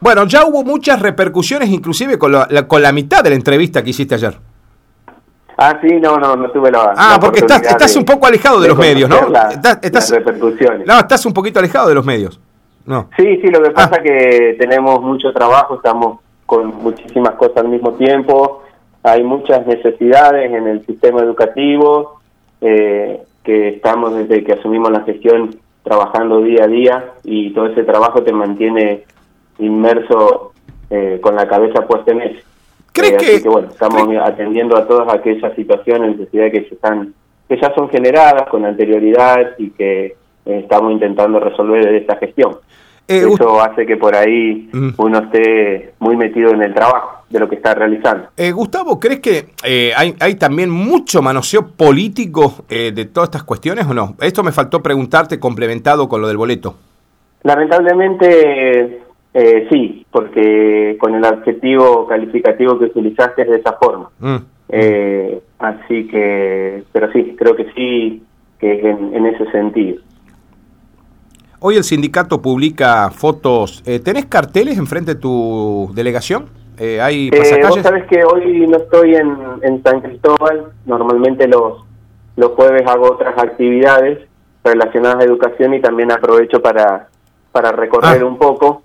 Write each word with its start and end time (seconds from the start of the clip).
Bueno, 0.00 0.26
ya 0.26 0.46
hubo 0.46 0.64
muchas 0.64 1.00
repercusiones, 1.00 1.68
inclusive 1.68 2.18
con 2.18 2.32
la, 2.32 2.46
con 2.66 2.82
la 2.82 2.90
mitad 2.92 3.22
de 3.22 3.30
la 3.30 3.36
entrevista 3.36 3.82
que 3.82 3.90
hiciste 3.90 4.14
ayer. 4.14 4.34
Ah, 5.58 5.78
sí, 5.82 5.88
no, 6.00 6.16
no, 6.16 6.36
no 6.36 6.50
tuve 6.50 6.70
la. 6.70 6.94
Ah, 6.96 7.18
porque 7.20 7.40
estás, 7.40 7.60
estás 7.62 7.94
un 7.96 8.04
poco 8.06 8.26
alejado 8.26 8.60
de, 8.60 8.68
los 8.68 8.78
medios, 8.78 9.10
¿no? 9.10 9.18
estás, 9.82 10.10
repercusiones. 10.10 10.86
No, 10.86 10.98
estás 10.98 11.26
un 11.26 11.34
poquito 11.34 11.58
alejado 11.58 11.90
de 11.90 11.94
los 11.94 12.04
medios. 12.04 12.40
No. 12.86 13.10
Sí, 13.18 13.38
sí, 13.42 13.48
lo 13.48 13.62
que 13.62 13.70
pasa 13.70 13.90
ah. 13.92 13.96
es 13.98 14.02
que 14.02 14.56
tenemos 14.58 15.02
mucho 15.02 15.34
trabajo, 15.34 15.74
estamos 15.74 16.20
con 16.46 16.82
muchísimas 16.82 17.34
cosas 17.34 17.58
al 17.58 17.68
mismo 17.68 17.92
tiempo, 17.92 18.62
hay 19.02 19.22
muchas 19.22 19.66
necesidades 19.66 20.50
en 20.50 20.66
el 20.66 20.84
sistema 20.86 21.20
educativo, 21.20 22.20
eh, 22.62 23.22
que 23.44 23.68
estamos 23.68 24.14
desde 24.14 24.42
que 24.42 24.54
asumimos 24.54 24.90
la 24.90 25.02
gestión 25.02 25.56
trabajando 25.82 26.40
día 26.40 26.64
a 26.64 26.68
día 26.68 27.04
y 27.22 27.52
todo 27.52 27.66
ese 27.66 27.84
trabajo 27.84 28.22
te 28.22 28.32
mantiene 28.32 29.04
inmerso 29.60 30.52
eh, 30.92 31.20
con 31.22 31.36
la 31.36 31.46
cabeza 31.46 31.86
puesta 31.86 32.10
en 32.10 32.22
eso. 32.22 32.40
¿Crees 32.92 33.22
eh, 33.22 33.40
que, 33.40 33.48
bueno, 33.48 33.68
estamos 33.68 34.08
atendiendo 34.24 34.76
a 34.76 34.88
todas 34.88 35.14
aquellas 35.14 35.54
situaciones, 35.54 36.18
necesidades 36.18 36.52
que 36.52 36.68
se 36.68 36.74
están 36.74 37.14
que 37.48 37.60
ya 37.60 37.72
son 37.74 37.88
generadas 37.90 38.48
con 38.48 38.64
anterioridad 38.64 39.54
y 39.58 39.70
que 39.70 40.06
eh, 40.06 40.14
estamos 40.44 40.92
intentando 40.92 41.38
resolver 41.38 41.84
de 41.84 41.98
esta 41.98 42.16
gestión. 42.16 42.56
Eso 43.06 43.60
hace 43.60 43.86
que 43.86 43.96
por 43.96 44.14
ahí 44.14 44.68
mm. 44.72 44.90
uno 44.98 45.18
esté 45.18 45.94
muy 45.98 46.16
metido 46.16 46.50
en 46.50 46.62
el 46.62 46.74
trabajo 46.74 47.24
de 47.28 47.40
lo 47.40 47.48
que 47.48 47.56
está 47.56 47.74
realizando. 47.74 48.28
Gustavo, 48.54 49.00
¿crees 49.00 49.18
que 49.18 49.46
hay, 49.96 50.14
hay, 50.20 50.34
también 50.36 50.70
mucho 50.70 51.20
manoseo 51.20 51.68
político 51.68 52.64
de 52.68 53.04
todas 53.06 53.28
estas 53.28 53.42
cuestiones 53.42 53.86
o 53.86 53.94
no? 53.94 54.14
Esto 54.20 54.44
me 54.44 54.52
faltó 54.52 54.80
preguntarte 54.80 55.40
complementado 55.40 56.08
con 56.08 56.20
lo 56.20 56.28
del 56.28 56.36
boleto. 56.36 56.76
Lamentablemente 57.42 59.00
eh, 59.32 59.68
sí, 59.70 60.06
porque 60.10 60.96
con 61.00 61.14
el 61.14 61.24
adjetivo 61.24 62.06
calificativo 62.06 62.78
que 62.78 62.86
utilizaste 62.86 63.42
es 63.42 63.48
de 63.48 63.56
esa 63.56 63.74
forma. 63.74 64.10
Mm. 64.18 64.36
Eh, 64.70 65.40
así 65.58 66.06
que, 66.08 66.84
pero 66.92 67.12
sí, 67.12 67.34
creo 67.38 67.54
que 67.54 67.70
sí, 67.72 68.22
que 68.58 68.78
es 68.78 68.84
en, 68.84 69.26
ese 69.26 69.50
sentido. 69.50 70.00
Hoy 71.60 71.76
el 71.76 71.84
sindicato 71.84 72.40
publica 72.40 73.10
fotos. 73.10 73.82
Eh, 73.86 74.00
¿Tenés 74.00 74.26
carteles 74.26 74.78
enfrente 74.78 75.14
de 75.14 75.20
tu 75.20 75.90
delegación? 75.94 76.46
Eh, 76.78 77.00
¿Hay 77.00 77.28
eh, 77.28 77.60
vos 77.68 77.80
sabés 77.82 78.06
que 78.06 78.24
hoy 78.24 78.66
no 78.66 78.78
estoy 78.78 79.14
en, 79.14 79.36
en 79.62 79.82
San 79.82 80.00
Cristóbal. 80.00 80.72
Normalmente 80.86 81.46
los, 81.46 81.84
los 82.36 82.52
jueves 82.52 82.86
hago 82.86 83.12
otras 83.12 83.36
actividades 83.38 84.20
relacionadas 84.64 85.20
a 85.20 85.24
educación 85.24 85.74
y 85.74 85.80
también 85.80 86.10
aprovecho 86.10 86.62
para, 86.62 87.08
para 87.52 87.72
recorrer 87.72 88.22
ah. 88.22 88.26
un 88.26 88.38
poco. 88.38 88.82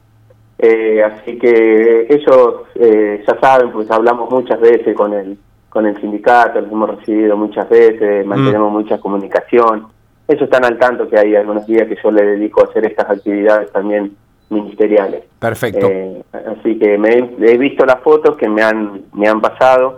Eh, 0.58 1.04
así 1.04 1.38
que 1.38 2.08
ellos 2.10 2.62
eh, 2.76 3.24
ya 3.28 3.40
saben, 3.40 3.72
pues 3.72 3.92
hablamos 3.92 4.30
muchas 4.32 4.60
veces 4.60 4.96
con 4.96 5.14
el, 5.14 5.38
con 5.70 5.86
el 5.86 6.00
sindicato, 6.00 6.62
los 6.62 6.72
hemos 6.72 6.98
recibido 6.98 7.36
muchas 7.36 7.70
veces, 7.70 8.26
mm. 8.26 8.30
mantenemos 8.30 8.72
mucha 8.72 8.98
comunicación. 9.00 9.88
Ellos 10.28 10.44
están 10.44 10.66
al 10.66 10.80
tanto 10.80 11.08
que 11.08 11.20
hay 11.20 11.36
algunos 11.36 11.68
días 11.68 11.88
que 11.88 11.98
yo 12.02 12.12
le 12.12 12.26
dedico 12.26 12.62
a 12.62 12.70
hacer 12.70 12.86
estas 12.86 13.10
actividades 13.10 13.72
también 13.72 14.16
ministeriales. 14.50 15.24
Perfecto. 15.40 15.88
Eh, 15.88 16.24
así 16.34 16.80
que 16.80 16.98
me 16.98 17.10
he, 17.40 17.58
visto 17.58 17.86
las 17.86 18.00
fotos 18.02 18.38
que 18.38 18.48
me 18.48 18.64
han, 18.64 19.02
me 19.14 19.28
han 19.28 19.42
pasado, 19.42 19.98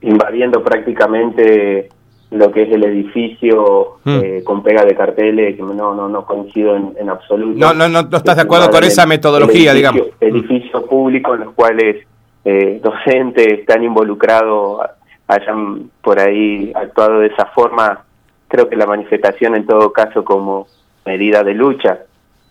invadiendo 0.00 0.62
prácticamente 0.62 1.88
lo 2.30 2.50
que 2.52 2.62
es 2.62 2.72
el 2.72 2.84
edificio 2.84 3.98
hmm. 4.04 4.18
eh, 4.22 4.42
con 4.44 4.62
pega 4.62 4.84
de 4.84 4.94
carteles, 4.94 5.56
que 5.56 5.62
no, 5.62 5.94
no, 5.94 6.08
no 6.08 6.24
coincido 6.26 6.76
en, 6.76 7.08
absoluto. 7.08 7.58
No, 7.58 7.72
no, 7.72 7.88
no, 7.88 8.00
estás 8.00 8.36
de 8.36 8.42
acuerdo 8.42 8.70
con 8.70 8.84
esa 8.84 9.06
metodología, 9.06 9.72
digamos. 9.72 10.02
Edificios 10.20 10.82
públicos 10.84 11.38
en 11.38 11.46
los 11.46 11.54
cuales 11.54 12.06
eh, 12.44 12.80
docentes 12.82 13.46
están 13.60 13.82
involucrados, 13.82 14.80
hayan 15.26 15.90
por 16.02 16.18
ahí 16.20 16.72
actuado 16.74 17.20
de 17.20 17.28
esa 17.28 17.46
forma. 17.46 18.04
Creo 18.48 18.68
que 18.68 18.76
la 18.76 18.86
manifestación, 18.86 19.54
en 19.54 19.66
todo 19.66 19.92
caso, 19.92 20.24
como 20.24 20.66
medida 21.04 21.42
de 21.42 21.54
lucha, 21.54 22.00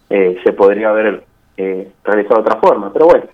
eh, 0.09 0.37
se 0.43 0.53
podría 0.53 0.89
haber 0.89 1.23
eh, 1.57 1.89
realizado 2.03 2.41
de 2.41 2.41
otra 2.41 2.59
forma. 2.59 2.91
Pero 2.93 3.05
bueno, 3.05 3.25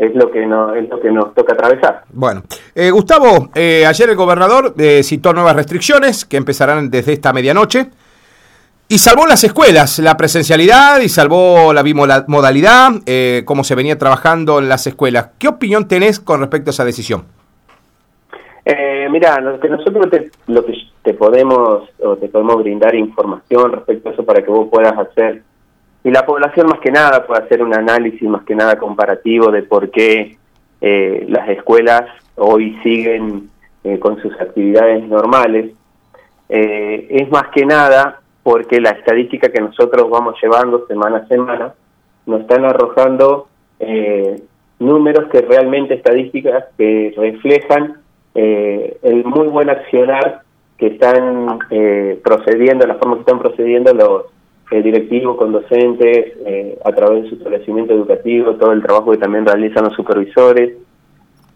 es 0.00 0.14
lo 0.14 0.30
que 0.30 0.46
no, 0.46 0.74
es 0.74 0.88
lo 0.88 0.98
que 0.98 1.10
nos 1.10 1.34
toca 1.34 1.52
atravesar. 1.52 2.04
Bueno, 2.10 2.42
eh, 2.74 2.90
Gustavo, 2.90 3.50
eh, 3.54 3.84
ayer 3.86 4.08
el 4.08 4.16
gobernador 4.16 4.74
eh, 4.78 5.02
citó 5.02 5.34
nuevas 5.34 5.54
restricciones 5.54 6.24
que 6.24 6.38
empezarán 6.38 6.90
desde 6.90 7.12
esta 7.12 7.34
medianoche 7.34 7.90
y 8.88 8.98
salvó 8.98 9.26
las 9.26 9.44
escuelas, 9.44 9.98
la 9.98 10.16
presencialidad 10.16 11.00
y 11.00 11.08
salvó 11.10 11.72
la 11.74 11.82
bimodalidad, 11.82 12.92
cómo 13.44 13.62
se 13.62 13.76
venía 13.76 13.98
trabajando 13.98 14.58
en 14.58 14.68
las 14.68 14.86
escuelas. 14.86 15.30
¿Qué 15.38 15.46
opinión 15.46 15.86
tenés 15.86 16.18
con 16.18 16.40
respecto 16.40 16.70
a 16.70 16.72
esa 16.72 16.84
decisión? 16.84 17.24
mira, 19.10 19.40
lo 19.40 19.58
que 19.58 19.68
nosotros 19.68 20.08
te, 20.08 20.30
lo 20.46 20.64
que 20.64 20.72
te 21.02 21.14
podemos 21.14 21.88
o 22.00 22.16
te 22.16 22.28
podemos 22.28 22.62
brindar 22.62 22.94
información 22.94 23.72
respecto 23.72 24.08
a 24.08 24.12
eso 24.12 24.24
para 24.24 24.42
que 24.42 24.50
vos 24.50 24.68
puedas 24.70 24.96
hacer 24.96 25.42
y 26.02 26.10
la 26.10 26.24
población 26.24 26.66
más 26.68 26.80
que 26.80 26.90
nada 26.90 27.26
puede 27.26 27.44
hacer 27.44 27.62
un 27.62 27.74
análisis 27.74 28.22
más 28.22 28.44
que 28.44 28.54
nada 28.54 28.76
comparativo 28.76 29.50
de 29.50 29.62
por 29.62 29.90
qué 29.90 30.38
eh, 30.80 31.26
las 31.28 31.48
escuelas 31.50 32.04
hoy 32.36 32.78
siguen 32.82 33.50
eh, 33.84 33.98
con 33.98 34.20
sus 34.22 34.32
actividades 34.40 35.06
normales. 35.06 35.72
Eh, 36.48 37.06
es 37.10 37.30
más 37.30 37.48
que 37.54 37.66
nada 37.66 38.20
porque 38.42 38.80
la 38.80 38.90
estadística 38.90 39.50
que 39.50 39.60
nosotros 39.60 40.08
vamos 40.08 40.36
llevando 40.42 40.86
semana 40.86 41.18
a 41.18 41.28
semana 41.28 41.74
nos 42.26 42.40
están 42.42 42.64
arrojando 42.64 43.48
números 44.78 45.30
que 45.30 45.40
realmente 45.40 45.94
estadísticas 45.94 46.64
que 46.76 47.14
reflejan 47.16 47.96
el 48.34 49.24
muy 49.24 49.48
buen 49.48 49.70
accionar 49.70 50.42
que 50.76 50.88
están 50.88 51.58
procediendo, 52.22 52.86
la 52.86 52.96
forma 52.96 53.14
que 53.16 53.20
están 53.20 53.38
procediendo 53.38 53.94
los 53.94 54.24
eh, 54.72 54.82
directivo 54.82 55.36
con 55.36 55.50
docentes, 55.50 56.32
eh, 56.46 56.78
a 56.84 56.92
través 56.92 57.24
de 57.24 57.30
su 57.30 57.34
establecimiento 57.34 57.92
educativo, 57.92 58.54
todo 58.54 58.70
el 58.70 58.80
trabajo 58.80 59.10
que 59.10 59.18
también 59.18 59.44
realizan 59.44 59.82
los 59.82 59.94
supervisores, 59.94 60.76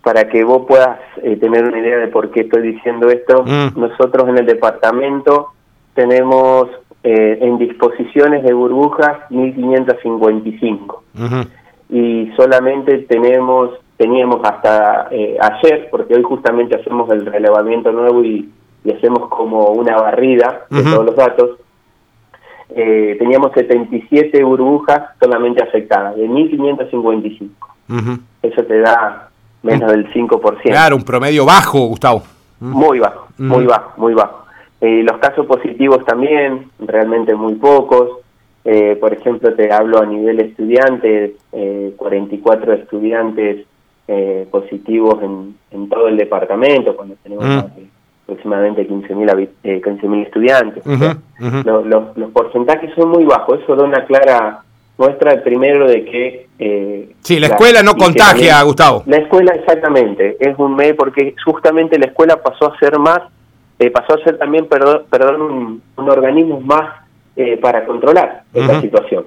para 0.03 0.29
que 0.29 0.43
vos 0.43 0.65
puedas 0.67 0.99
eh, 1.23 1.37
tener 1.37 1.65
una 1.65 1.79
idea 1.79 1.99
de 1.99 2.09
por 2.09 2.33
qué 2.33 2.41
estoy 2.41 2.73
diciendo 2.73 3.09
esto. 3.11 3.45
Mm. 3.45 3.79
Nosotros 3.81 4.29
en 4.29 4.39
el 4.39 4.47
departamento 4.47 5.51
tenemos 5.95 6.69
en 7.07 7.59
disposiciones 7.59 8.43
de 8.45 8.55
burbujas 8.55 9.31
1555 9.31 11.05
y 11.91 12.33
solamente 12.35 12.97
tenemos 13.01 13.73
teníamos 13.99 14.41
hasta 14.43 15.09
ayer, 15.09 15.89
porque 15.91 16.15
hoy 16.15 16.23
justamente 16.23 16.77
hacemos 16.77 17.11
el 17.11 17.27
relevamiento 17.27 17.93
nuevo 17.93 18.25
y, 18.25 18.51
hacemos 18.97 19.29
como 19.29 19.67
una 19.67 19.97
barrida 19.97 20.67
de 20.71 20.83
todos 20.83 21.05
los 21.05 21.17
datos, 21.17 21.59
eh, 22.71 23.17
teníamos 23.19 23.53
77 23.53 24.43
burbujas 24.43 25.11
solamente 25.21 25.63
afectadas, 25.63 26.17
de 26.17 26.29
1.555. 26.29 28.19
Eso 28.43 28.63
te 28.65 28.81
da 28.81 29.29
menos 29.63 29.91
del 29.91 30.11
5%. 30.13 30.63
Claro, 30.63 30.97
un 30.97 31.05
promedio 31.05 31.45
bajo, 31.45 31.87
Gustavo. 31.87 32.23
Muy 32.61 32.99
bajo, 32.99 33.29
muy 33.39 33.67
bajo, 33.67 33.93
muy 33.97 34.15
bajo. 34.15 34.45
Eh, 34.81 35.03
los 35.03 35.19
casos 35.19 35.47
positivos 35.47 36.05
también, 36.05 36.71
realmente 36.79 37.35
muy 37.35 37.55
pocos. 37.55 38.21
Eh, 38.65 38.97
por 38.99 39.13
ejemplo, 39.13 39.53
te 39.55 39.71
hablo 39.73 40.01
a 40.01 40.07
nivel 40.07 40.41
estudiante, 40.41 41.37
44 41.97 42.73
estudiantes 42.73 43.67
positivos 44.51 45.23
en, 45.23 45.57
en, 45.71 45.89
todo 45.89 46.09
el 46.09 46.17
departamento, 46.19 46.95
cuando 46.95 47.15
tenemos 47.23 47.65
aproximadamente 48.55 48.89
15.000 48.89 49.49
eh, 49.65 49.81
15 49.83 50.23
estudiantes. 50.23 50.85
Los, 51.65 51.87
los, 52.17 52.31
porcentajes 52.33 52.91
son 52.95 53.11
muy 53.11 53.25
bajos, 53.25 53.61
eso 53.63 53.77
da 53.77 53.85
una 53.85 54.05
clara 54.05 54.61
muestra 54.97 55.43
primero 55.43 55.89
de 55.89 56.05
que... 56.05 56.47
Eh, 56.59 57.15
sí, 57.21 57.41
la, 57.41 57.49
escuela 57.49 57.83
no 57.83 57.95
contagia, 57.95 58.63
Gustavo. 58.63 59.03
La 59.07 59.17
escuela 59.17 59.53
exactamente, 59.55 60.37
es 60.39 60.57
un 60.59 60.77
mes 60.77 60.95
porque 60.95 61.35
justamente 61.45 61.99
la 61.99 62.07
escuela 62.07 62.41
pasó 62.43 62.73
a 62.73 62.79
ser 62.79 62.99
más, 62.99 63.21
eh, 63.79 63.91
pasó 63.91 64.15
a 64.15 64.25
ser 64.25 64.39
también, 64.39 64.67
perdón, 64.67 65.03
perdón 65.11 65.83
un, 65.97 66.11
organismo 66.11 66.61
más 66.61 67.03
eh, 67.37 67.57
para 67.57 67.85
controlar 67.85 68.43
esta 68.53 68.81
situación. 68.81 69.27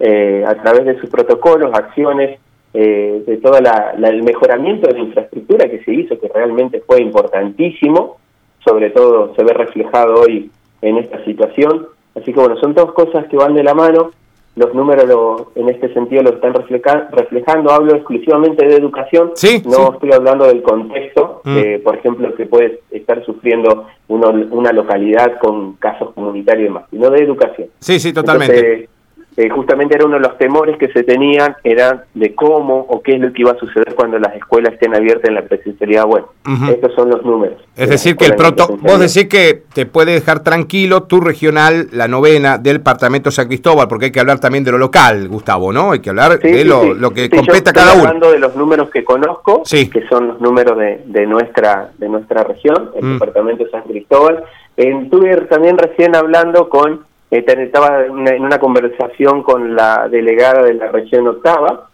Eh, 0.00 0.44
a 0.46 0.54
través 0.56 0.84
de 0.84 1.00
sus 1.00 1.08
protocolos, 1.08 1.72
acciones, 1.72 2.38
eh, 2.78 3.22
de 3.26 3.38
todo 3.38 3.56
el 3.56 4.22
mejoramiento 4.22 4.86
de 4.86 4.92
la 4.92 4.98
infraestructura 4.98 5.66
que 5.66 5.82
se 5.82 5.94
hizo, 5.94 6.20
que 6.20 6.28
realmente 6.28 6.82
fue 6.86 7.00
importantísimo, 7.00 8.18
sobre 8.66 8.90
todo 8.90 9.34
se 9.36 9.44
ve 9.44 9.52
reflejado 9.52 10.20
hoy 10.22 10.50
en 10.82 10.98
esta 10.98 11.24
situación. 11.24 11.86
Así 12.14 12.32
que 12.32 12.40
bueno, 12.40 12.56
son 12.58 12.74
dos 12.74 12.92
cosas 12.92 13.26
que 13.28 13.36
van 13.36 13.54
de 13.54 13.62
la 13.62 13.74
mano, 13.74 14.10
los 14.56 14.74
números 14.74 15.48
en 15.54 15.68
este 15.68 15.92
sentido 15.92 16.22
lo 16.22 16.30
están 16.30 16.54
reflejando, 16.54 17.70
hablo 17.70 17.94
exclusivamente 17.94 18.66
de 18.66 18.76
educación, 18.76 19.32
no 19.66 19.92
estoy 19.92 20.12
hablando 20.14 20.46
del 20.46 20.62
contexto, 20.62 21.42
mm. 21.44 21.82
por 21.84 21.96
ejemplo, 21.96 22.34
que 22.34 22.46
puede 22.46 22.80
estar 22.90 23.22
sufriendo 23.26 23.86
una 24.08 24.72
localidad 24.72 25.38
con 25.40 25.74
casos 25.74 26.14
comunitarios 26.14 26.62
y 26.62 26.68
demás, 26.68 26.84
sino 26.90 27.10
de 27.10 27.22
educación. 27.22 27.68
Sí, 27.80 28.00
sí, 28.00 28.14
totalmente 28.14 28.88
eh, 29.36 29.50
justamente 29.50 29.94
era 29.94 30.06
uno 30.06 30.14
de 30.14 30.20
los 30.20 30.38
temores 30.38 30.78
que 30.78 30.88
se 30.88 31.02
tenían, 31.02 31.56
era 31.62 32.04
de 32.14 32.34
cómo 32.34 32.86
o 32.88 33.02
qué 33.02 33.16
es 33.16 33.20
lo 33.20 33.32
que 33.32 33.42
iba 33.42 33.52
a 33.52 33.58
suceder 33.58 33.94
cuando 33.94 34.18
las 34.18 34.34
escuelas 34.34 34.72
estén 34.72 34.94
abiertas 34.94 35.28
en 35.28 35.34
la 35.34 35.42
presencialidad 35.42 36.06
web. 36.06 36.24
Estos 36.70 36.94
son 36.94 37.10
los 37.10 37.22
números. 37.22 37.58
Es 37.76 37.90
decir, 37.90 38.16
que 38.16 38.24
el 38.24 38.34
proto 38.34 38.78
vos 38.80 38.98
decís 38.98 39.28
que 39.28 39.62
te 39.74 39.84
puede 39.84 40.12
dejar 40.12 40.42
tranquilo 40.42 41.02
tu 41.02 41.20
regional, 41.20 41.88
la 41.92 42.08
novena 42.08 42.56
del 42.56 42.78
departamento 42.78 43.30
San 43.30 43.48
Cristóbal, 43.48 43.88
porque 43.88 44.06
hay 44.06 44.12
que 44.12 44.20
hablar 44.20 44.40
también 44.40 44.64
de 44.64 44.72
lo 44.72 44.78
local, 44.78 45.28
Gustavo, 45.28 45.70
¿no? 45.70 45.92
Hay 45.92 46.00
que 46.00 46.10
hablar 46.10 46.38
de 46.38 46.64
lo, 46.64 47.10
que 47.10 47.28
compete 47.28 47.72
cada 47.72 47.92
uno. 47.92 48.04
hablando 48.04 48.32
de 48.32 48.38
los 48.38 48.56
números 48.56 48.88
que 48.88 49.04
conozco, 49.04 49.64
que 49.64 50.06
son 50.08 50.28
los 50.28 50.40
números 50.40 50.78
de, 50.78 51.02
de 51.04 51.26
nuestra 51.26 51.90
de 51.98 52.08
nuestra 52.08 52.44
región, 52.44 52.90
el 52.96 53.04
mm. 53.04 53.12
departamento 53.14 53.68
San 53.70 53.82
Cristóbal. 53.82 54.44
Estuve 54.76 55.36
también 55.42 55.78
recién 55.78 56.14
hablando 56.14 56.68
con 56.68 57.05
eh, 57.30 57.44
estaba 57.46 58.04
en 58.04 58.44
una, 58.44 58.58
conversación 58.58 59.42
con 59.42 59.74
la 59.74 60.08
delegada 60.08 60.62
de 60.62 60.74
la 60.74 60.92
región 60.92 61.26
octava 61.26 61.88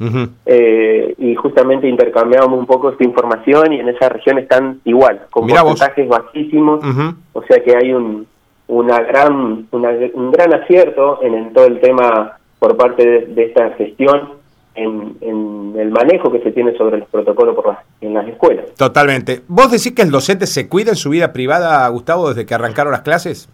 eh, 0.45 1.15
y 1.17 1.35
justamente 1.35 1.89
intercambiamos 1.89 2.59
un 2.59 2.67
poco 2.67 2.91
esta 2.91 3.05
información 3.05 3.73
y 3.73 3.81
en 3.81 3.89
esa 3.89 4.11
región 4.11 4.39
están 4.39 4.81
igual, 4.85 5.23
con 5.31 5.47
porcentajes 5.49 6.07
bajísimos, 6.07 6.85
o 7.33 7.43
sea 7.45 7.63
que 7.65 7.75
hay 7.75 7.93
un, 7.93 8.27
una 8.69 9.01
gran, 9.01 9.67
un 9.71 10.33
gran 10.33 10.53
acierto 10.55 11.23
en, 11.23 11.53
todo 11.55 11.65
el 11.65 11.81
tema 11.81 12.37
por 12.59 12.77
parte 12.77 13.27
de, 13.27 13.45
esta 13.45 13.71
gestión 13.71 14.35
en, 14.75 15.17
en, 15.23 15.75
el 15.79 15.91
manejo 15.91 16.31
que 16.31 16.41
se 16.41 16.53
tiene 16.53 16.77
sobre 16.77 16.99
los 16.99 17.09
protocolos 17.09 17.55
por 17.55 17.75
en 18.03 18.15
las 18.15 18.29
escuelas. 18.29 18.67
Totalmente. 18.77 19.41
¿Vos 19.49 19.71
decís 19.71 19.93
que 19.95 20.03
el 20.03 20.11
docente 20.11 20.47
se 20.47 20.69
cuida 20.69 20.91
en 20.91 20.97
su 20.97 21.11
vida 21.11 21.33
privada, 21.33 21.89
Gustavo, 21.89 22.29
desde 22.29 22.45
que 22.45 22.55
arrancaron 22.55 22.93
las 22.93 23.03
clases? 23.03 23.49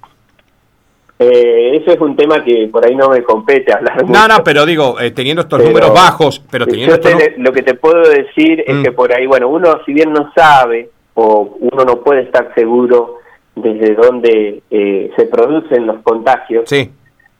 Eh, 1.20 1.76
eso 1.76 1.91
es 1.91 2.00
un 2.00 2.15
tema 2.15 2.44
que 2.44 2.69
por 2.70 2.87
ahí 2.87 2.94
no 2.94 3.09
me 3.09 3.23
compete 3.25 3.73
hablar. 3.73 4.09
No, 4.09 4.29
no, 4.29 4.44
pero 4.44 4.65
digo, 4.65 5.00
eh, 5.00 5.11
teniendo 5.11 5.43
estos 5.43 5.65
números 5.65 5.93
bajos, 5.93 6.41
pero 6.50 6.65
teniendo 6.67 6.97
Lo 7.38 7.53
que 7.53 7.62
te 7.62 7.75
puedo 7.75 8.09
decir 8.09 8.62
es 8.65 8.76
mm. 8.76 8.82
que 8.85 8.93
por 8.93 9.12
ahí, 9.12 9.26
bueno, 9.26 9.49
uno 9.49 9.81
si 9.85 9.93
bien 9.93 10.12
no 10.12 10.32
sabe 10.32 10.91
o 11.15 11.56
uno 11.59 11.85
no 11.85 12.00
puede 12.03 12.23
estar 12.23 12.55
seguro 12.55 13.17
desde 13.56 13.97
dónde 13.97 14.62
eh, 14.70 15.11
se 15.17 15.25
producen 15.26 15.88
los 15.88 16.00
contagios, 16.03 16.69
sí. 16.69 16.93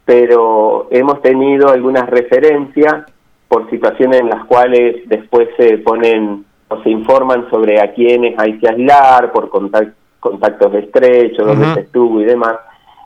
pero 0.05 0.89
hemos 0.91 1.23
tenido 1.23 1.69
algunas 1.69 2.09
referencias 2.11 3.05
por 3.47 3.71
situaciones 3.71 4.23
en 4.23 4.31
las 4.31 4.45
cuales 4.47 5.09
después 5.09 5.49
se 5.57 5.79
ponen 5.79 6.45
o 6.67 6.83
se 6.83 6.91
informan 6.91 7.49
sobre 7.51 7.81
a 7.81 7.95
quiénes 7.95 8.37
hay 8.39 8.59
que 8.59 8.69
aislar 8.69 9.31
por 9.31 9.49
contactos 9.49 10.75
estrechos, 10.75 11.47
dónde 11.47 11.75
se 11.75 11.81
estuvo 11.81 12.21
y 12.21 12.25
demás 12.25 12.57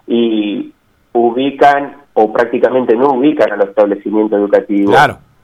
y 0.07 0.73
ubican 1.13 2.03
o 2.15 2.33
prácticamente 2.33 2.95
no 2.97 3.13
ubican 3.15 3.53
a 3.53 3.57
los 3.57 3.69
establecimientos 3.69 4.39
educativos 4.39 4.97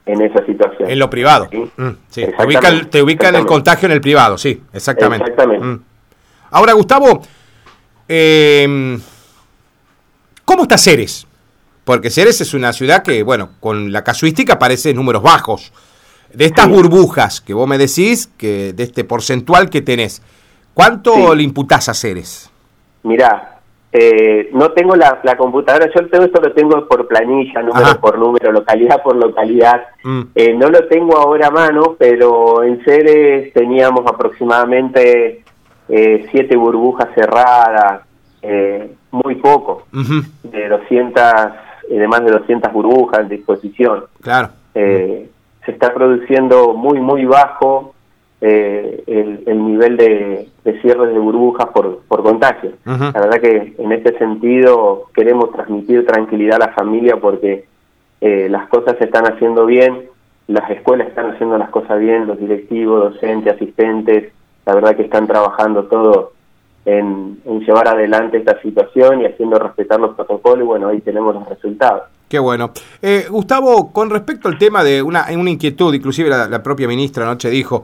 en 0.05 0.21
esa 0.21 0.45
situación. 0.45 0.89
En 0.89 0.99
lo 0.99 1.09
privado. 1.09 1.49
Mm, 1.51 1.89
te 2.09 3.01
ubican, 3.01 3.35
el 3.35 3.45
contagio 3.45 3.85
en 3.87 3.91
el 3.91 4.01
privado, 4.01 4.37
sí, 4.37 4.61
exactamente. 4.73 5.29
Exactamente. 5.29 5.65
Mm. 5.65 5.83
Ahora, 6.51 6.73
Gustavo, 6.73 7.21
em, 8.07 8.99
¿cómo 10.45 10.63
está 10.63 10.77
Ceres? 10.77 11.27
Porque 11.83 12.09
Ceres 12.09 12.41
es 12.41 12.53
una 12.53 12.73
ciudad 12.73 13.03
que, 13.03 13.21
bueno, 13.23 13.49
con 13.59 13.91
la 13.91 14.03
casuística 14.03 14.53
aparece 14.53 14.91
en 14.91 14.95
números 14.95 15.21
bajos. 15.21 15.71
De 16.33 16.45
estas 16.45 16.67
burbujas 16.67 17.41
que 17.41 17.55
vos 17.55 17.67
me 17.67 17.79
decís, 17.79 18.29
que 18.37 18.73
de 18.73 18.83
este 18.83 19.03
porcentual 19.03 19.69
que 19.69 19.81
tenés, 19.81 20.21
¿cuánto 20.75 21.33
le 21.33 21.41
imputás 21.41 21.89
a 21.89 21.95
Ceres? 21.95 22.51
Mirá, 23.01 23.58
eh, 23.91 24.49
no 24.53 24.71
tengo 24.71 24.95
la, 24.95 25.19
computadora, 25.35 25.89
yo 25.93 26.07
tengo 26.09 26.25
esto 26.25 26.41
lo 26.41 26.51
tengo 26.53 26.87
por 26.87 27.07
planilla, 27.07 27.63
número 27.63 27.99
por 27.99 28.19
número, 28.19 28.51
localidad 28.51 29.01
por 29.01 29.15
localidad. 29.15 29.83
Mm. 30.03 30.21
Eh, 30.35 30.53
no 30.53 30.69
lo 30.69 30.87
tengo 30.87 31.17
ahora 31.17 31.47
a 31.47 31.51
mano, 31.51 31.95
pero 31.97 32.63
en 32.63 32.83
Ceres 32.83 33.51
teníamos 33.53 34.05
aproximadamente 34.05 35.43
eh, 35.87 36.27
siete 36.31 36.55
burbujas 36.55 37.09
cerradas, 37.15 38.01
muy 39.11 39.35
poco, 39.35 39.87
de 40.43 40.69
200, 40.69 41.23
de 41.89 42.07
más 42.07 42.23
de 42.23 42.31
200 42.31 42.71
burbujas 42.71 43.21
en 43.21 43.29
disposición. 43.29 44.05
Claro. 44.21 44.49
se 44.73 45.27
está 45.65 45.93
produciendo 45.93 46.73
muy, 46.73 46.99
muy 46.99 47.25
bajo 47.25 47.95
eh, 48.41 49.03
el, 49.45 49.65
nivel 49.65 49.97
de, 49.97 50.47
de 50.63 50.81
cierres 50.81 51.13
de 51.13 51.19
burbujas 51.19 51.67
por, 51.73 51.99
por 52.07 52.23
contagio. 52.23 52.71
La 52.85 53.11
verdad 53.11 53.41
que 53.41 53.75
en 53.77 53.91
este 53.91 54.17
sentido 54.17 55.07
queremos 55.13 55.51
transmitir 55.51 56.05
tranquilidad 56.05 56.61
a 56.61 56.67
la 56.67 56.73
familia 56.73 57.17
porque 57.17 57.65
eh, 58.21 58.47
las 58.49 58.67
cosas 58.69 58.97
se 58.97 59.05
están 59.05 59.25
haciendo 59.25 59.65
bien, 59.65 60.03
las 60.47 60.69
escuelas 60.71 61.09
están 61.09 61.31
haciendo 61.31 61.57
las 61.57 61.69
cosas 61.69 61.99
bien, 61.99 62.27
los 62.27 62.39
directivos, 62.39 63.13
docentes, 63.13 63.55
asistentes, 63.55 64.31
la 64.65 64.75
verdad 64.75 64.95
que 64.95 65.03
están 65.03 65.27
trabajando 65.27 65.85
todo 65.85 66.33
en, 66.85 67.39
llevar 67.65 67.89
adelante 67.89 68.37
esta 68.37 68.59
situación 68.61 69.21
y 69.21 69.25
haciendo 69.25 69.59
respetar 69.59 69.99
los 69.99 70.15
protocolos 70.15 70.63
y 70.63 70.67
bueno, 70.67 70.87
ahí 70.87 71.01
tenemos 71.01 71.35
los 71.35 71.47
resultados. 71.47 72.03
Qué 72.27 72.39
bueno. 72.39 72.71
Eh, 73.01 73.25
Gustavo, 73.29 73.91
con 73.91 74.09
respecto 74.09 74.47
al 74.47 74.57
tema 74.57 74.83
de 74.83 75.01
una, 75.01 75.25
una 75.35 75.49
inquietud, 75.49 75.93
inclusive 75.93 76.29
la, 76.29 76.47
la 76.47 76.63
propia 76.63 76.87
ministra 76.87 77.25
anoche 77.25 77.49
dijo, 77.49 77.83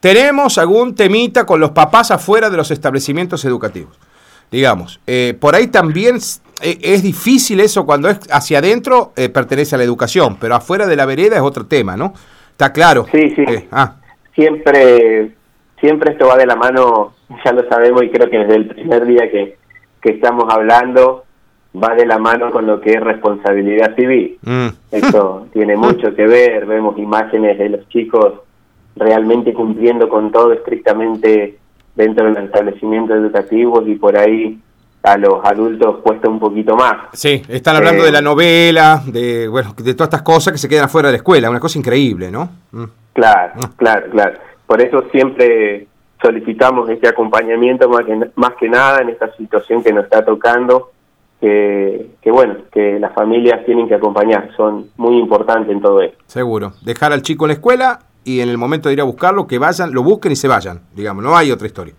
tenemos 0.00 0.58
algún 0.58 0.94
temita 0.94 1.46
con 1.46 1.60
los 1.60 1.70
papás 1.70 2.10
afuera 2.10 2.50
de 2.50 2.56
los 2.56 2.70
establecimientos 2.70 3.44
educativos. 3.44 3.98
Digamos, 4.50 5.00
eh, 5.06 5.36
por 5.38 5.54
ahí 5.54 5.66
también 5.66 6.16
eh, 6.62 6.78
es 6.80 7.02
difícil 7.02 7.60
eso 7.60 7.84
cuando 7.84 8.08
es 8.08 8.20
hacia 8.30 8.58
adentro, 8.58 9.12
eh, 9.16 9.28
pertenece 9.28 9.74
a 9.74 9.78
la 9.78 9.84
educación, 9.84 10.36
pero 10.40 10.54
afuera 10.54 10.86
de 10.86 10.96
la 10.96 11.06
vereda 11.06 11.36
es 11.36 11.42
otro 11.42 11.66
tema, 11.66 11.96
¿no? 11.96 12.12
Está 12.52 12.72
claro. 12.72 13.06
Sí, 13.10 13.34
sí. 13.34 13.44
Ah. 13.72 13.96
Siempre, 14.34 15.32
siempre 15.80 16.12
esto 16.12 16.28
va 16.28 16.36
de 16.36 16.46
la 16.46 16.56
mano, 16.56 17.14
ya 17.44 17.52
lo 17.52 17.68
sabemos 17.68 18.02
y 18.04 18.10
creo 18.10 18.30
que 18.30 18.38
desde 18.38 18.54
el 18.54 18.66
primer 18.68 19.06
día 19.06 19.30
que, 19.30 19.56
que 20.00 20.10
estamos 20.12 20.44
hablando, 20.52 21.24
va 21.82 21.94
de 21.94 22.06
la 22.06 22.18
mano 22.18 22.50
con 22.50 22.66
lo 22.66 22.80
que 22.80 22.92
es 22.92 23.00
responsabilidad 23.00 23.94
civil. 23.96 24.38
Mm. 24.42 24.68
Eso 24.92 25.48
tiene 25.52 25.76
mucho 25.76 26.14
que 26.14 26.26
ver, 26.26 26.66
vemos 26.66 26.96
imágenes 26.98 27.58
de 27.58 27.68
los 27.70 27.88
chicos 27.88 28.45
realmente 28.96 29.52
cumpliendo 29.52 30.08
con 30.08 30.32
todo 30.32 30.52
estrictamente 30.52 31.58
dentro 31.94 32.26
de 32.26 32.32
los 32.32 32.44
establecimientos 32.44 33.16
educativos 33.16 33.86
y 33.86 33.94
por 33.94 34.16
ahí 34.16 34.58
a 35.02 35.16
los 35.16 35.44
adultos 35.44 35.98
cuesta 36.02 36.28
un 36.28 36.40
poquito 36.40 36.74
más. 36.74 36.96
Sí, 37.12 37.40
están 37.48 37.76
hablando 37.76 38.02
de 38.02 38.10
la 38.10 38.18
eh, 38.18 38.22
novela, 38.22 39.02
de 39.06 39.46
bueno, 39.46 39.72
de 39.76 39.94
todas 39.94 40.08
estas 40.08 40.22
cosas 40.22 40.52
que 40.52 40.58
se 40.58 40.68
quedan 40.68 40.86
afuera 40.86 41.08
de 41.08 41.12
la 41.12 41.18
escuela, 41.18 41.48
una 41.48 41.60
cosa 41.60 41.78
increíble, 41.78 42.30
¿no? 42.30 42.48
Mm. 42.72 42.84
Claro, 43.12 43.52
ah. 43.56 43.70
claro, 43.76 44.10
claro. 44.10 44.38
Por 44.66 44.82
eso 44.82 45.04
siempre 45.12 45.86
solicitamos 46.20 46.90
este 46.90 47.08
acompañamiento 47.08 47.88
más 47.88 48.04
que, 48.04 48.30
más 48.34 48.54
que 48.58 48.68
nada 48.68 49.00
en 49.00 49.10
esta 49.10 49.34
situación 49.36 49.82
que 49.82 49.92
nos 49.92 50.04
está 50.04 50.24
tocando, 50.24 50.90
que, 51.40 52.10
que 52.20 52.30
bueno, 52.32 52.56
que 52.72 52.98
las 52.98 53.12
familias 53.14 53.64
tienen 53.64 53.86
que 53.86 53.94
acompañar, 53.94 54.50
son 54.56 54.90
muy 54.96 55.18
importantes 55.18 55.70
en 55.70 55.80
todo 55.80 56.02
esto. 56.02 56.18
Seguro. 56.26 56.72
Dejar 56.82 57.12
al 57.12 57.22
chico 57.22 57.44
en 57.44 57.48
la 57.50 57.54
escuela 57.54 58.00
y 58.26 58.40
en 58.40 58.48
el 58.48 58.58
momento 58.58 58.88
de 58.88 58.94
ir 58.94 59.00
a 59.00 59.04
buscarlo, 59.04 59.46
que 59.46 59.56
vayan, 59.56 59.92
lo 59.94 60.02
busquen 60.02 60.32
y 60.32 60.36
se 60.36 60.48
vayan, 60.48 60.80
digamos, 60.94 61.22
no 61.22 61.36
hay 61.36 61.52
otra 61.52 61.68
historia. 61.68 61.94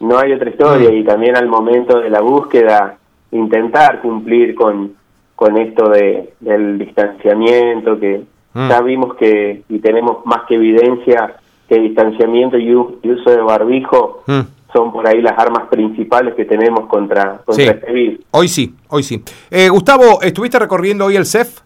No 0.00 0.18
hay 0.18 0.32
otra 0.32 0.50
historia 0.50 0.90
mm. 0.90 0.94
y 0.94 1.04
también 1.04 1.36
al 1.36 1.46
momento 1.46 2.00
de 2.00 2.10
la 2.10 2.20
búsqueda 2.20 2.98
intentar 3.30 4.02
cumplir 4.02 4.56
con, 4.56 4.94
con 5.36 5.56
esto 5.56 5.88
de, 5.90 6.34
del 6.40 6.76
distanciamiento, 6.76 8.00
que 8.00 8.24
mm. 8.52 8.68
ya 8.68 8.80
vimos 8.80 9.14
que 9.14 9.62
y 9.68 9.78
tenemos 9.78 10.26
más 10.26 10.40
que 10.48 10.56
evidencia 10.56 11.36
que 11.68 11.78
distanciamiento 11.78 12.58
y, 12.58 12.74
uso 12.74 13.30
de 13.30 13.40
barbijo 13.40 14.24
mm. 14.26 14.40
son 14.72 14.92
por 14.92 15.06
ahí 15.06 15.22
las 15.22 15.38
armas 15.38 15.68
principales 15.68 16.34
que 16.34 16.46
tenemos 16.46 16.88
contra, 16.88 17.42
contra 17.44 17.64
este 17.64 17.92
virus. 17.92 18.20
Hoy 18.32 18.48
sí, 18.48 18.74
hoy 18.88 19.04
sí. 19.04 19.22
Eh, 19.52 19.68
Gustavo, 19.68 20.20
¿estuviste 20.20 20.58
recorriendo 20.58 21.04
hoy 21.04 21.14
el 21.14 21.26
CEF? 21.26 21.60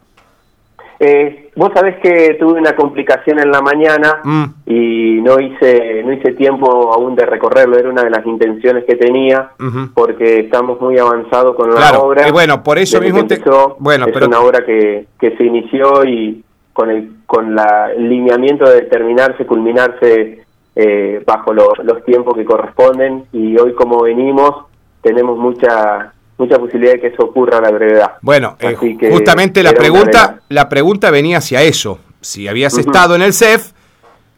Eh, 1.00 1.50
vos 1.54 1.70
sabés 1.72 1.96
que 2.00 2.34
tuve 2.40 2.58
una 2.58 2.74
complicación 2.74 3.38
en 3.38 3.52
la 3.52 3.60
mañana 3.60 4.20
mm. 4.24 4.44
y 4.66 5.20
no 5.22 5.38
hice 5.38 6.02
no 6.04 6.12
hice 6.12 6.32
tiempo 6.32 6.92
aún 6.92 7.14
de 7.14 7.24
recorrerlo, 7.24 7.78
era 7.78 7.88
una 7.88 8.02
de 8.02 8.10
las 8.10 8.26
intenciones 8.26 8.84
que 8.84 8.96
tenía 8.96 9.50
porque 9.94 10.40
estamos 10.40 10.80
muy 10.80 10.98
avanzados 10.98 11.54
con 11.54 11.72
la 11.72 11.98
obra. 12.00 12.26
Y 12.26 12.32
bueno, 12.32 12.64
por 12.64 12.78
eso 12.78 13.00
mismo 13.00 13.26
bueno, 13.78 14.06
es 14.06 14.26
una 14.26 14.40
obra 14.40 14.64
que, 14.66 15.06
que 15.20 15.36
se 15.36 15.44
inició 15.44 16.04
y 16.04 16.42
con 16.72 16.90
el 16.90 17.10
con 17.26 17.54
la, 17.54 17.92
el 17.92 18.08
lineamiento 18.08 18.68
de 18.68 18.82
terminarse, 18.82 19.44
culminarse 19.46 20.44
eh, 20.74 21.22
bajo 21.26 21.52
los 21.52 22.04
tiempos 22.06 22.34
que 22.34 22.44
corresponden 22.44 23.24
y 23.32 23.56
hoy 23.58 23.74
como 23.74 24.02
venimos 24.02 24.64
tenemos 25.02 25.38
mucha 25.38 26.12
mucha 26.38 26.58
posibilidad 26.58 26.92
de 26.92 27.00
que 27.00 27.06
eso 27.08 27.24
ocurra 27.24 27.58
a 27.58 27.60
la 27.60 27.70
brevedad. 27.70 28.12
Bueno, 28.22 28.56
eh, 28.60 28.76
justamente 29.10 29.62
la 29.62 29.72
pregunta, 29.72 30.40
la 30.48 30.68
pregunta 30.68 31.10
venía 31.10 31.38
hacia 31.38 31.62
eso. 31.62 31.98
Si 32.20 32.48
habías 32.48 32.78
estado 32.78 33.14
en 33.14 33.22
el 33.22 33.34
CEF, 33.34 33.72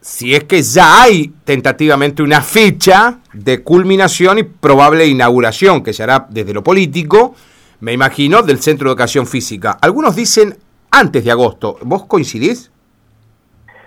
si 0.01 0.35
es 0.35 0.45
que 0.45 0.63
ya 0.63 1.03
hay 1.03 1.33
tentativamente 1.45 2.23
una 2.23 2.41
fecha 2.41 3.19
de 3.33 3.63
culminación 3.63 4.39
y 4.39 4.43
probable 4.45 5.07
inauguración 5.07 5.83
que 5.83 5.93
se 5.93 6.03
hará 6.03 6.27
desde 6.31 6.55
lo 6.55 6.63
político, 6.63 7.35
me 7.81 7.93
imagino, 7.93 8.43
del 8.43 8.59
Centro 8.59 8.89
de 8.89 8.93
Educación 8.93 9.27
Física. 9.27 9.77
Algunos 9.81 10.17
dicen 10.17 10.57
antes 10.91 11.25
de 11.25 11.31
agosto. 11.31 11.79
¿Vos 11.83 12.07
coincidís? 12.07 12.71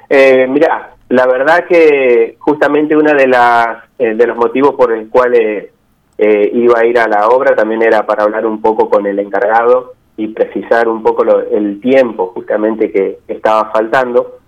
Eh, 0.09 0.45
mira, 0.47 0.95
la 1.09 1.25
verdad 1.25 1.65
que 1.67 2.37
justamente 2.39 2.95
una 2.95 3.13
de 3.13 3.27
las 3.27 3.83
eh, 3.97 4.13
de 4.15 4.27
los 4.27 4.37
motivos 4.37 4.75
por 4.75 4.91
el 4.91 5.09
cuales 5.09 5.71
eh, 6.17 6.51
iba 6.53 6.79
a 6.79 6.85
ir 6.85 6.99
a 6.99 7.07
la 7.07 7.27
obra 7.27 7.55
también 7.55 7.81
era 7.81 8.05
para 8.05 8.23
hablar 8.23 8.45
un 8.45 8.61
poco 8.61 8.89
con 8.89 9.05
el 9.05 9.19
encargado 9.19 9.93
y 10.15 10.27
precisar 10.27 10.87
un 10.87 11.01
poco 11.01 11.23
el 11.39 11.81
tiempo 11.81 12.31
justamente 12.35 12.91
que 12.91 13.19
estaba 13.27 13.71
faltando, 13.71 14.39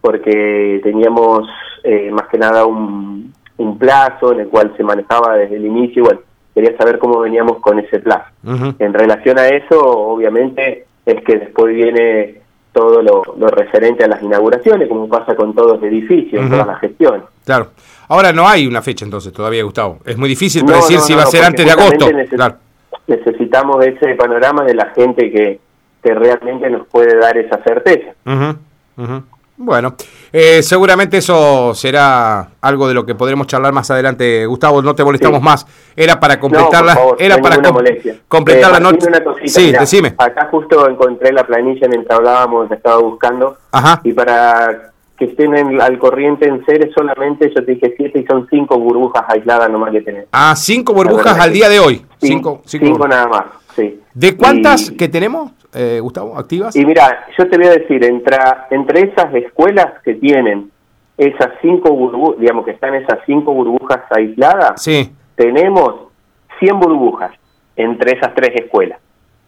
porque 0.00 0.80
teníamos 0.82 1.46
eh, 1.84 2.10
más 2.10 2.26
que 2.28 2.38
nada 2.38 2.64
un, 2.64 3.32
un, 3.58 3.78
plazo 3.78 4.32
en 4.32 4.40
el 4.40 4.48
cual 4.48 4.72
se 4.76 4.82
manejaba 4.82 5.36
desde 5.36 5.56
el 5.56 5.66
inicio 5.66 6.02
y 6.02 6.06
bueno, 6.06 6.20
quería 6.54 6.76
saber 6.78 6.98
cómo 6.98 7.20
veníamos 7.20 7.58
con 7.58 7.78
ese 7.78 8.00
plazo. 8.00 8.30
En 8.78 8.94
relación 8.94 9.38
a 9.38 9.48
eso, 9.48 9.78
obviamente, 9.78 10.86
es 11.04 11.22
que 11.24 11.38
después 11.38 11.74
viene 11.74 12.39
todo 12.72 13.02
lo, 13.02 13.22
referente 13.50 14.04
a 14.04 14.08
las 14.08 14.22
inauguraciones, 14.22 14.88
como 14.88 15.08
pasa 15.08 15.34
con 15.34 15.54
todos 15.54 15.72
los 15.72 15.82
edificios, 15.82 16.48
toda 16.48 16.66
la 16.66 16.76
gestión. 16.76 17.24
Claro. 17.44 17.68
Ahora 18.08 18.32
no 18.32 18.48
hay 18.48 18.66
una 18.66 18.82
fecha 18.82 19.04
entonces 19.04 19.32
todavía, 19.32 19.62
Gustavo. 19.62 19.98
Es 20.04 20.16
muy 20.16 20.28
difícil 20.28 20.64
predecir 20.64 20.98
si 21.00 21.14
va 21.14 21.22
a 21.22 21.26
ser 21.26 21.44
antes 21.44 21.64
de 21.64 21.72
agosto. 21.72 22.08
Necesitamos 23.06 23.84
ese 23.84 24.14
panorama 24.14 24.64
de 24.64 24.74
la 24.74 24.86
gente 24.90 25.30
que, 25.30 25.60
que 26.02 26.14
realmente 26.14 26.70
nos 26.70 26.86
puede 26.86 27.18
dar 27.18 27.36
esa 27.36 27.62
certeza. 27.62 28.14
Bueno, 29.62 29.94
eh, 30.32 30.62
seguramente 30.62 31.18
eso 31.18 31.74
será 31.74 32.48
algo 32.62 32.88
de 32.88 32.94
lo 32.94 33.04
que 33.04 33.14
podremos 33.14 33.46
charlar 33.46 33.74
más 33.74 33.90
adelante. 33.90 34.46
Gustavo, 34.46 34.80
no 34.80 34.94
te 34.94 35.04
molestamos 35.04 35.42
más. 35.42 35.66
Era 35.94 36.18
para 36.18 36.40
completar 36.40 36.82
la, 36.82 36.98
era 37.18 37.36
para 37.42 37.56
completar 38.26 38.72
la 38.72 38.78
eh, 38.78 38.80
noche. 38.80 39.06
Sí, 39.44 39.70
decime. 39.70 40.14
Acá 40.16 40.48
justo 40.50 40.88
encontré 40.88 41.30
la 41.34 41.46
planilla 41.46 41.88
mientras 41.88 42.18
hablábamos, 42.18 42.70
la 42.70 42.76
estaba 42.76 43.02
buscando. 43.02 43.58
Ajá. 43.72 44.00
Y 44.02 44.14
para 44.14 44.92
que 45.18 45.26
estén 45.26 45.78
al 45.78 45.98
corriente 45.98 46.48
en 46.48 46.64
seres 46.64 46.94
solamente, 46.94 47.52
yo 47.54 47.62
te 47.62 47.72
dije 47.72 47.92
siete 47.98 48.20
y 48.20 48.24
son 48.24 48.48
cinco 48.48 48.78
burbujas 48.78 49.24
aisladas 49.28 49.68
nomás 49.68 49.92
que 49.92 50.00
tenemos. 50.00 50.28
Ah, 50.32 50.54
cinco 50.56 50.94
burbujas 50.94 51.38
al 51.38 51.52
día 51.52 51.68
de 51.68 51.78
hoy. 51.78 52.06
Cinco, 52.16 52.62
cinco, 52.64 53.06
nada 53.06 53.26
más, 53.26 53.44
sí. 53.80 54.00
¿De 54.14 54.36
cuántas 54.36 54.90
que 54.90 55.08
tenemos, 55.08 55.52
eh, 55.74 55.98
Gustavo, 56.00 56.38
activas? 56.38 56.76
Y 56.76 56.84
mira, 56.84 57.26
yo 57.38 57.48
te 57.48 57.56
voy 57.56 57.66
a 57.66 57.70
decir, 57.72 58.04
entre, 58.04 58.36
entre 58.70 59.10
esas 59.10 59.34
escuelas 59.34 59.86
que 60.04 60.14
tienen 60.14 60.70
esas 61.16 61.50
cinco 61.60 61.92
burbujas, 61.92 62.40
digamos 62.40 62.64
que 62.64 62.70
están 62.70 62.94
esas 62.94 63.18
cinco 63.26 63.52
burbujas 63.52 64.00
aisladas, 64.10 64.80
sí. 64.80 65.12
tenemos 65.36 66.10
100 66.60 66.78
burbujas 66.78 67.32
entre 67.76 68.16
esas 68.16 68.34
tres 68.34 68.50
escuelas. 68.54 68.98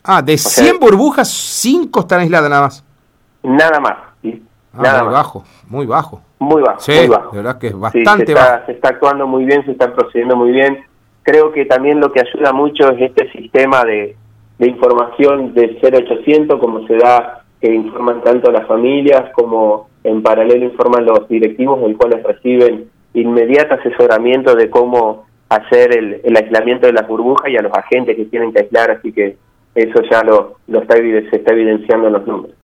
Ah, 0.04 0.20
de 0.20 0.36
100 0.36 0.80
burbujas, 0.80 1.30
cinco 1.30 2.00
están 2.00 2.20
aisladas 2.20 2.50
nada 2.50 2.62
más. 2.62 2.84
Nada 3.42 3.80
más. 3.80 3.94
Ah, 4.74 5.02
muy 5.04 5.12
bajo, 5.12 5.44
muy 5.68 5.86
bajo. 5.86 6.22
Muy 6.38 6.62
bajo, 6.62 6.80
sí, 6.80 6.92
De 6.92 7.08
verdad 7.32 7.58
que 7.58 7.68
es 7.68 7.78
bastante 7.78 8.26
se 8.26 8.32
está, 8.32 8.66
Se 8.66 8.72
está 8.72 8.88
actuando 8.88 9.26
muy 9.26 9.44
bien, 9.44 9.64
se 9.64 9.72
está 9.72 9.94
procediendo 9.94 10.34
muy 10.34 10.50
bien. 10.50 10.84
Creo 11.22 11.52
que 11.52 11.66
también 11.66 12.00
lo 12.00 12.10
que 12.10 12.20
ayuda 12.20 12.52
mucho 12.52 12.90
es 12.90 13.00
este 13.00 13.30
sistema 13.30 13.84
de, 13.84 14.16
de 14.62 14.68
información 14.68 15.54
del 15.54 15.76
0800, 15.82 16.60
como 16.60 16.86
se 16.86 16.96
da, 16.96 17.42
que 17.60 17.74
informan 17.74 18.22
tanto 18.22 18.52
las 18.52 18.64
familias 18.68 19.32
como 19.34 19.88
en 20.04 20.22
paralelo 20.22 20.66
informan 20.66 21.04
los 21.04 21.28
directivos, 21.28 21.80
los 21.80 21.96
cuales 21.96 22.22
reciben 22.22 22.88
inmediato 23.12 23.74
asesoramiento 23.74 24.54
de 24.54 24.70
cómo 24.70 25.26
hacer 25.48 25.98
el, 25.98 26.20
el, 26.22 26.36
aislamiento 26.36 26.86
de 26.86 26.92
las 26.92 27.08
burbujas 27.08 27.50
y 27.50 27.56
a 27.56 27.62
los 27.62 27.72
agentes 27.76 28.14
que 28.14 28.26
tienen 28.26 28.52
que 28.52 28.60
aislar, 28.60 28.92
así 28.92 29.12
que 29.12 29.36
eso 29.74 30.00
ya 30.08 30.22
lo, 30.22 30.58
lo 30.68 30.82
está, 30.82 30.94
se 30.94 31.36
está 31.36 31.54
evidenciando 31.54 32.06
en 32.06 32.12
los 32.12 32.26
números. 32.26 32.56